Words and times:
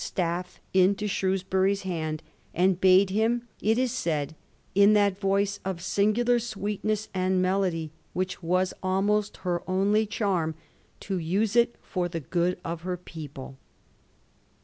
staff 0.03 0.59
into 0.73 1.05
Shrewsbury's 1.07 1.83
hand, 1.83 2.23
and 2.55 2.81
bade 2.81 3.11
him, 3.11 3.47
it 3.61 3.77
is 3.77 3.91
said, 3.91 4.33
in 4.73 4.93
that 4.93 5.19
voice 5.19 5.59
of 5.63 5.79
singular 5.79 6.39
sweetness 6.39 7.07
and 7.13 7.39
melody 7.39 7.91
which 8.13 8.41
was 8.41 8.73
almost 8.81 9.37
her 9.45 9.61
only 9.69 10.07
charm, 10.07 10.55
to 11.01 11.19
use 11.19 11.55
it 11.55 11.75
for 11.83 12.09
the 12.09 12.19
good 12.21 12.57
of 12.65 12.81
her 12.81 12.97
people. 12.97 13.57